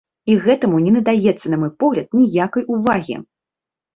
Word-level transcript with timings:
І 0.35 0.35
гэтаму 0.45 0.77
не 0.85 0.93
надаецца, 0.95 1.51
на 1.53 1.59
мой 1.63 1.71
погляд, 1.83 2.07
ніякай 2.21 2.63
увагі! 2.77 3.15